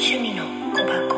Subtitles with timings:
[0.00, 1.16] 趣味の小箱。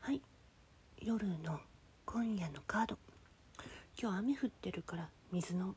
[0.00, 0.20] はい。
[1.00, 1.58] 夜の
[2.04, 2.98] 今夜のカード。
[3.98, 5.74] 今日雨降ってるから水の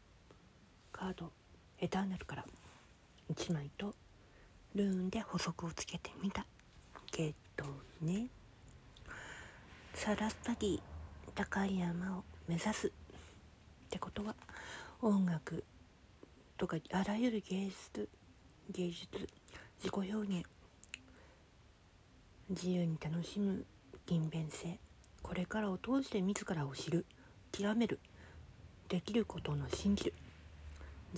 [0.92, 1.32] カード
[1.80, 2.46] エターナルから。
[3.34, 3.96] 1枚と
[4.76, 6.46] ルーンで補足をつけてみた。
[7.10, 7.64] けど
[8.02, 8.28] ね。
[9.94, 10.82] サラスパディ
[11.34, 12.88] 高い山を目指す。
[12.88, 12.92] っ
[13.90, 14.36] てことは
[15.02, 15.64] 音楽
[16.58, 18.10] とかあらゆる芸術
[18.72, 19.08] 芸術
[19.84, 20.46] 自己表現
[22.50, 23.66] 自由に楽しむ
[24.06, 24.80] 勤勉性
[25.22, 27.06] これからを通して自らを知る
[27.52, 28.00] 極める
[28.88, 30.14] できることの信じる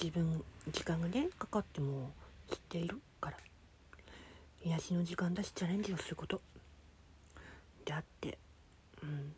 [0.02, 2.12] 自分時間がねかかっても
[2.50, 3.38] 知っているから
[4.64, 6.42] 癒しの時間だしチャレンジをすること。
[7.86, 8.38] であって
[9.04, 9.34] うん。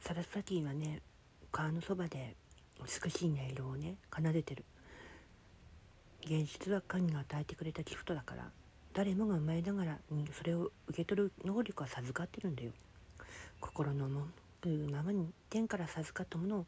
[0.00, 1.00] サラスパティはね
[1.50, 2.36] 川のそばで
[2.80, 4.64] 美しい音色をね奏でてる。
[6.20, 8.50] 芸術は神が与えてくれたギフトだから
[8.92, 12.72] 誰もが生まれながらにそれを受け取る能力は授かってるんだよ。
[13.60, 16.66] 心の赴くままに天から授かったものを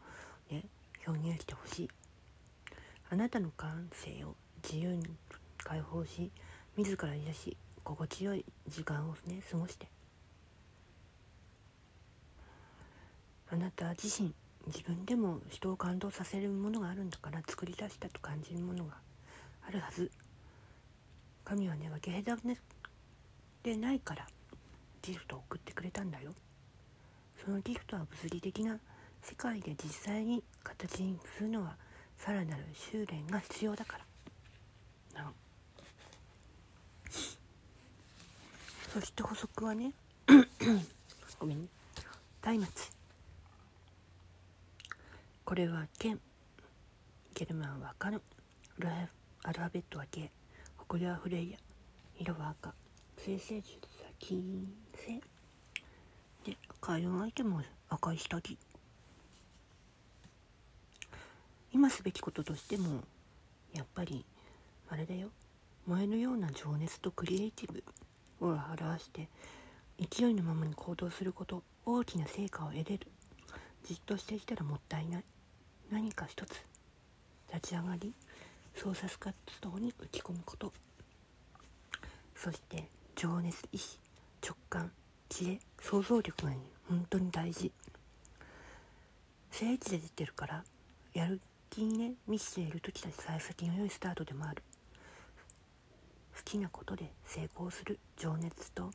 [0.51, 0.65] ね
[1.07, 1.91] 表現してほしい。
[3.11, 5.05] あなたの感性を自由に
[5.59, 6.31] 解放し
[6.77, 9.89] 自ら癒し心地よい時間をね過ごして。
[13.53, 14.33] あなた自身
[14.67, 18.95] 自分でも人を感動させるものがあるんだから作り出したと感じるものが
[19.67, 20.11] あるはず。
[21.45, 22.57] 神はね分け隔
[23.63, 24.27] てないから
[25.03, 26.33] ギフトを送ってくれたんだよ。
[27.45, 28.79] そのギフトは物理的な
[29.23, 31.77] 世界で実際に形にするのは
[32.17, 33.99] さらなる修練が必要だか
[35.15, 35.23] ら。
[35.23, 35.33] な
[38.93, 39.93] そして補足はね
[41.39, 41.69] ごめんね。
[42.43, 43.00] 松。
[43.00, 43.00] 明
[45.51, 46.21] これは剣。
[47.35, 48.23] ゲルマンはカヌ
[49.43, 50.31] アルファベットは K
[50.77, 51.59] 誇りはフレイヤ
[52.21, 52.73] 色は赤。
[53.19, 55.21] 水星術は金星。
[56.49, 58.57] で開運アイテムは赤い下着。
[61.73, 63.01] 今すべきこととしても
[63.75, 64.25] やっぱり
[64.89, 65.31] あれだよ。
[65.85, 67.73] 燃えるような情熱とクリエイティ
[68.39, 69.29] ブを表して
[69.99, 71.65] 勢いのままに行動すること。
[71.85, 73.09] 大きな成果を得れる。
[73.83, 75.25] じっとしていたらもったいない。
[75.91, 76.65] 何か一つ
[77.53, 78.13] 立ち上がり
[78.77, 80.73] 創作活動に打ち込むこと。
[82.37, 82.85] そして
[83.17, 83.99] 情熱意志
[84.41, 84.93] 直感
[85.29, 86.53] 知恵想像力が、
[86.89, 87.73] 本当に大事。
[89.51, 90.65] 聖地で出てるから
[91.13, 91.41] やる
[91.71, 94.63] 気にね満ちている時たち幸先の良いスタートでもある。
[96.37, 98.91] 好きなことで成功する情熱と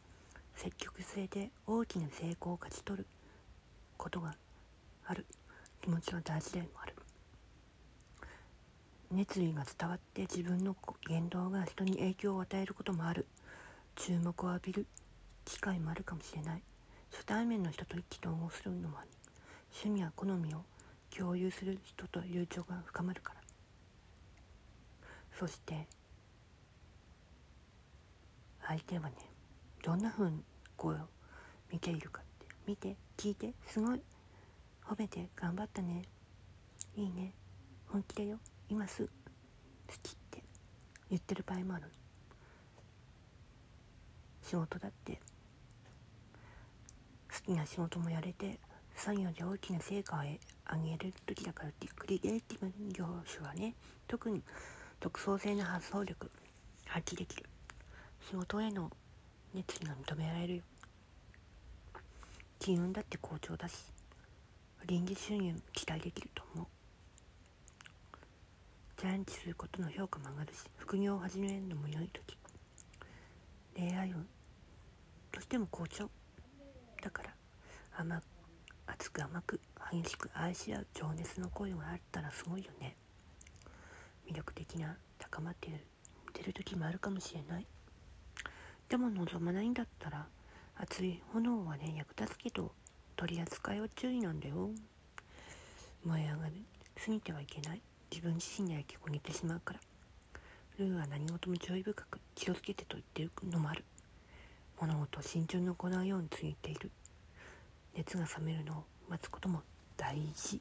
[0.56, 3.06] 積極性で大きな成功を勝ち取る
[3.98, 4.34] ことが
[5.06, 5.26] ある。
[5.82, 6.96] 気持ちは大事でもある。
[9.12, 10.76] 熱意が伝わって自分の
[11.08, 13.26] 言動が人に影響を与えることもある。
[13.96, 14.88] 注目を浴びる
[15.46, 16.62] 機会もあるかもしれない。
[17.12, 19.08] 初対面の人と意気投合するのもある。
[19.72, 20.64] 趣味や好みを
[21.16, 23.42] 共有する人と友情が深まるから。
[25.38, 25.88] そして
[28.66, 29.16] 相手はね
[29.84, 30.44] どんな風に
[30.78, 31.00] こう
[31.72, 34.02] 見ているかって見て聞いてすごい
[34.88, 36.04] 褒めて頑張ったね。
[36.96, 37.34] いいね。
[37.88, 38.40] 本気だよ。
[38.70, 39.10] 今すぐ。
[39.88, 40.44] 好きって。
[41.10, 41.84] 言ってる場合もある。
[44.44, 45.20] 仕事だって。
[47.32, 48.60] 好きな仕事もやれて
[48.96, 53.76] 作業で大きな成果を上げる時だからってクリエイティブ業種はね
[54.08, 54.42] 特に
[55.00, 56.32] 独創性の発想力
[56.86, 57.46] 発揮できる。
[58.30, 58.90] 仕事への
[59.54, 60.64] 熱意が認められるよ。
[62.60, 63.95] 金運だって好調だし。
[64.88, 66.68] 臨時収入期待できると思う。
[68.98, 72.38] チャレンジすることの評価も上がるし副業を始めるのも良い時。
[73.76, 74.28] 恋愛運
[75.32, 76.08] としても好調。
[77.02, 77.34] だから
[77.98, 78.22] 甘
[78.86, 79.60] 熱く甘く
[79.92, 82.96] 激しく愛し合う情熱の声があったらすごいよね。
[84.30, 85.80] 魅力的な高まっている
[86.34, 87.66] 出る時もあるかもしれない。
[88.88, 90.28] でも望まないんだったら
[90.76, 92.72] 熱い炎はね役立つけど。
[93.16, 94.70] 取り扱いは注意なんだよ。
[96.06, 96.64] 燃え上がり
[97.04, 97.82] 過ぎてはいけない。
[98.12, 99.80] 自分自身で焼き焦げてしまうから。
[100.78, 103.84] ルーは何事も注意深く気をつけてと言ってるのもある。
[104.80, 106.92] 物事を慎重に行うように告げている。
[107.96, 109.62] 熱が冷めるのを待つことも
[109.96, 110.60] 大事。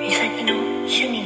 [0.00, 1.17] みさきの趣味。